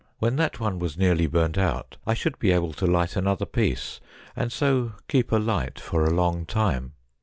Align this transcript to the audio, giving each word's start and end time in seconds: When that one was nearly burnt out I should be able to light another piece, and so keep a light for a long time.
When 0.17 0.35
that 0.37 0.59
one 0.59 0.79
was 0.79 0.97
nearly 0.97 1.27
burnt 1.27 1.59
out 1.59 1.97
I 2.07 2.15
should 2.15 2.39
be 2.39 2.49
able 2.49 2.73
to 2.73 2.87
light 2.87 3.15
another 3.15 3.45
piece, 3.45 3.99
and 4.35 4.51
so 4.51 4.93
keep 5.07 5.31
a 5.31 5.35
light 5.37 5.79
for 5.79 6.05
a 6.05 6.09
long 6.15 6.43
time. 6.47 6.93